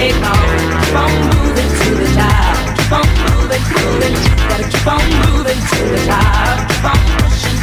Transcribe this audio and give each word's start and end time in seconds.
Keep 0.00 0.16
on, 0.16 1.12
moving 1.28 1.70
to 1.76 1.90
the 1.94 2.08
top. 2.16 2.56
Keep 2.74 2.90
on 2.90 3.04
moving, 3.20 3.64
moving. 3.76 4.16
Gotta 4.48 4.64
keep 4.64 4.86
on 4.88 5.04
moving 5.28 5.60
to 5.60 5.80
the 5.92 6.00
top. 6.08 6.56
Keep 6.70 6.84
on 6.88 7.00
pushing. 7.20 7.58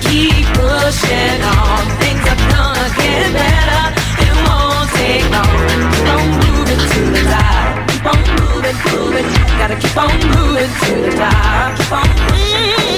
Keep 0.00 0.46
pushing 0.56 1.42
on. 1.44 1.84
Things 2.00 2.24
are 2.24 2.40
gonna 2.56 2.88
get 2.96 3.36
better. 3.36 3.84
It 4.24 4.34
won't 4.48 4.88
take 4.96 5.28
long. 5.28 5.60
Keep 5.92 6.08
on 6.08 6.24
moving 6.40 6.80
to 6.80 7.02
the 7.12 7.22
top. 7.28 7.84
Keep 7.90 8.06
on 8.06 8.20
moving, 8.40 8.78
moving. 8.96 9.28
Gotta 9.60 9.76
keep 9.76 9.96
on 9.98 10.08
moving 10.32 10.72
to 10.72 10.92
the 11.04 11.12
top. 11.18 11.76
Keep 11.76 11.92
on. 11.92 12.93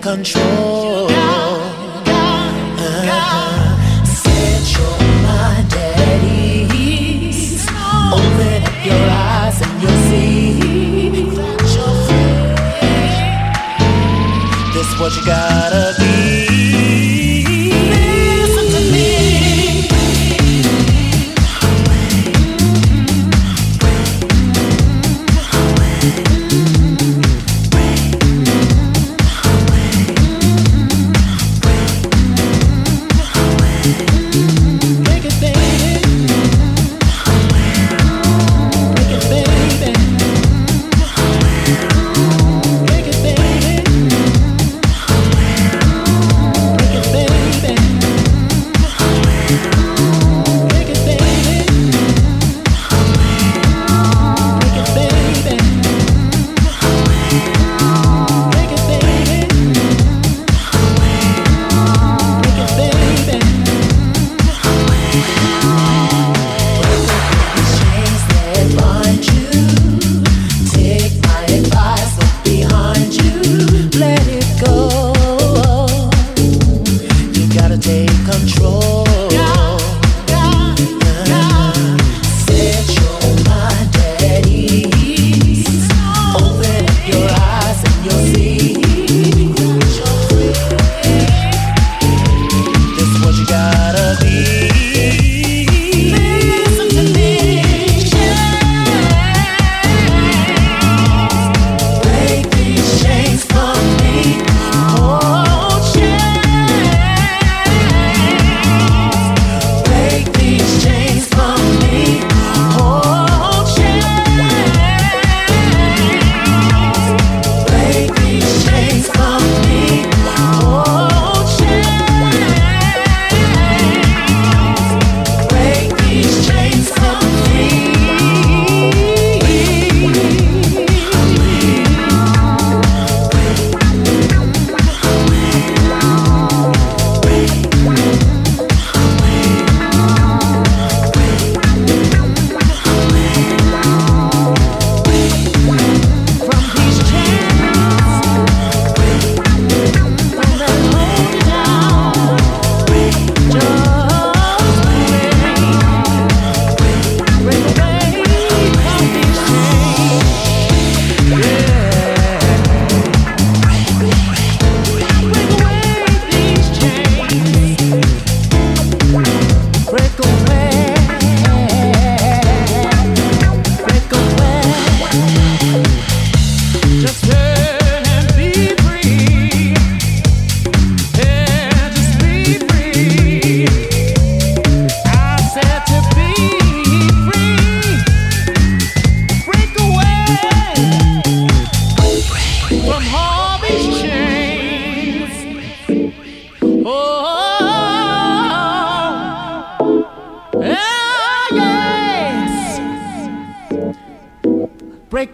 Control. 0.00 0.39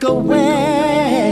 away. 0.05 1.26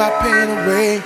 My 0.00 0.10
pain 0.24 0.48
away. 0.48 0.96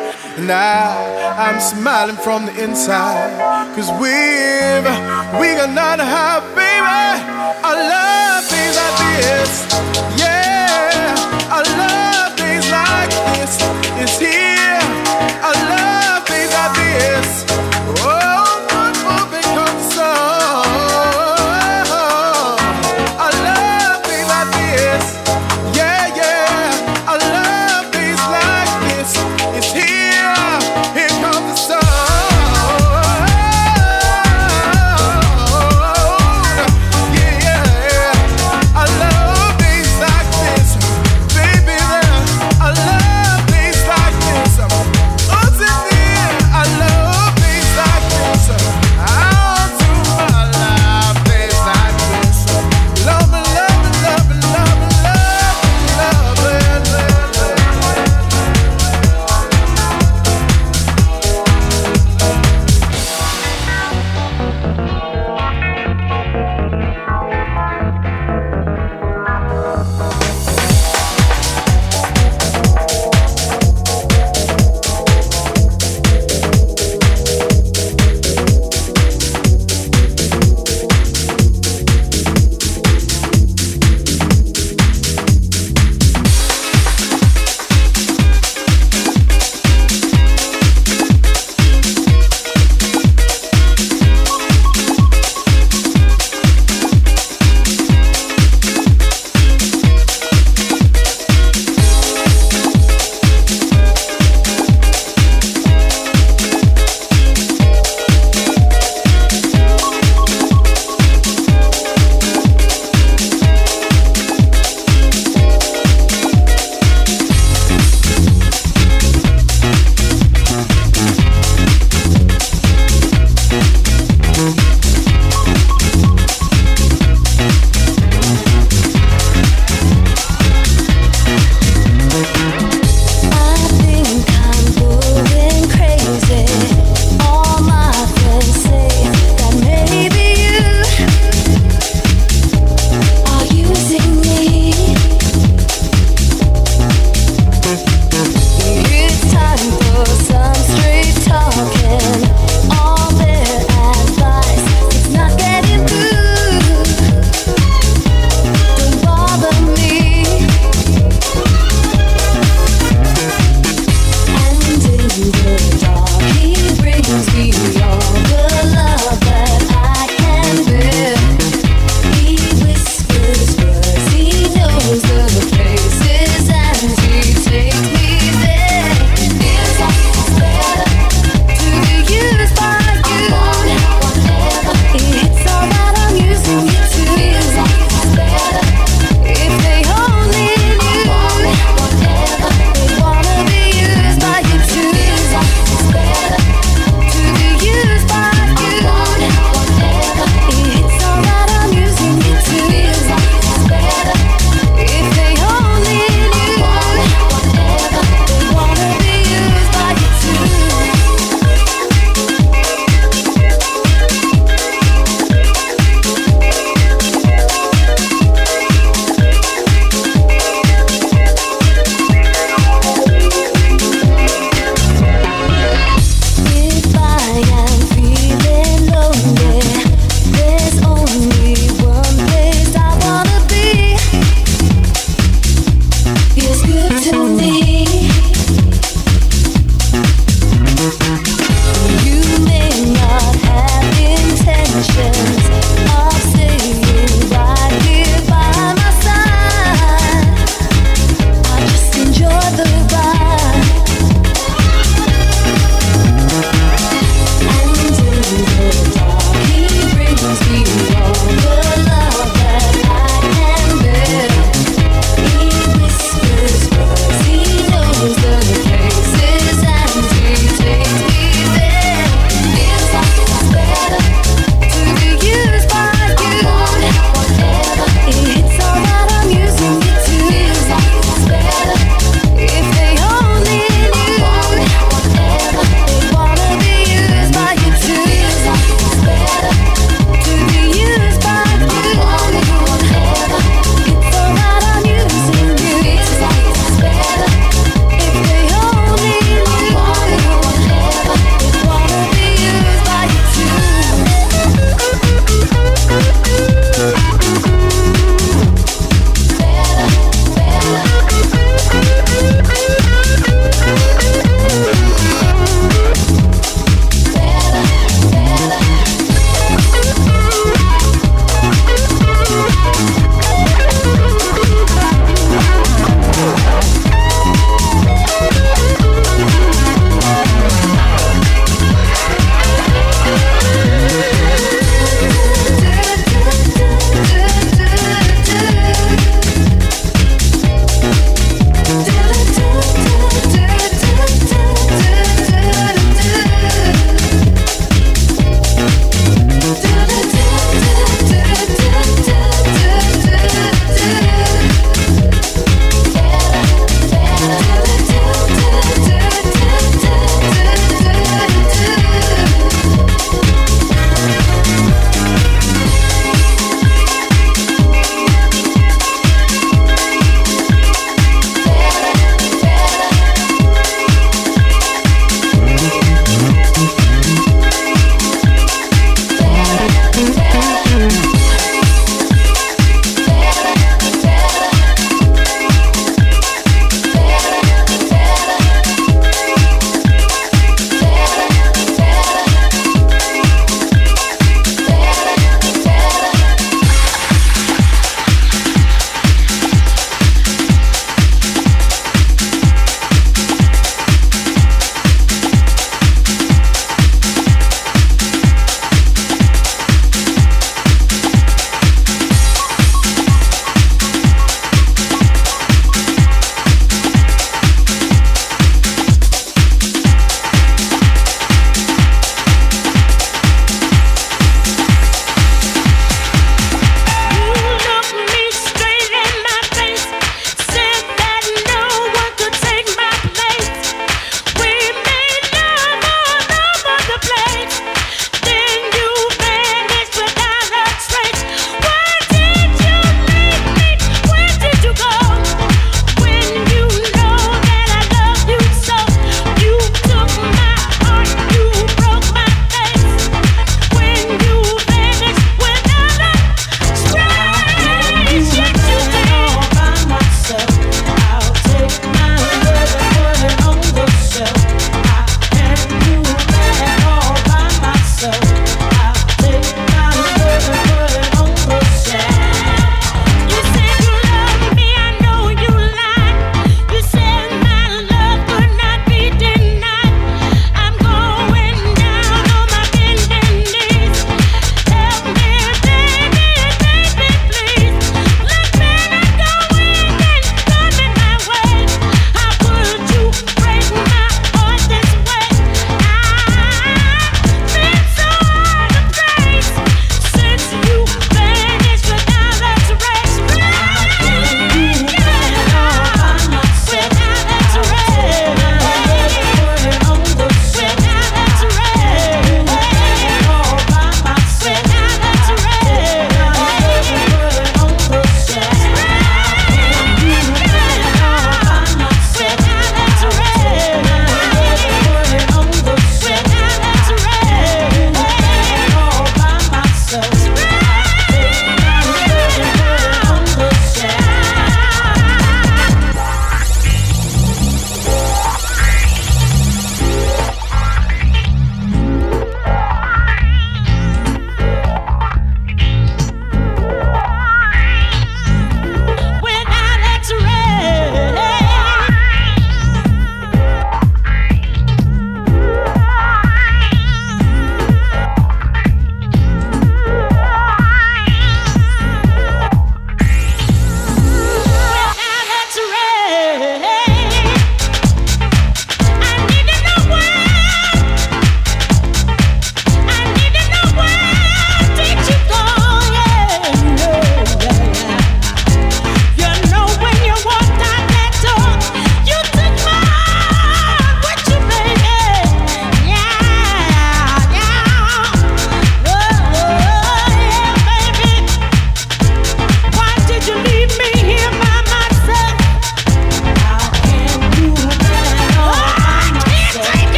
Now 0.46 0.94
I'm 1.36 1.58
smiling 1.58 2.14
from 2.14 2.46
the 2.46 2.54
inside, 2.62 3.74
cause 3.74 3.90
we've, 3.98 4.86
we 5.40 5.48
got 5.58 5.70
not 5.74 5.98
have, 5.98 6.44
baby. 6.54 7.02
I 7.68 7.72
love 7.90 8.44
things 8.46 8.76
like 8.78 8.96
this, 9.02 9.50
yeah. 9.66 9.73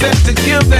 set 0.00 0.16
to 0.24 0.32
give 0.32 0.79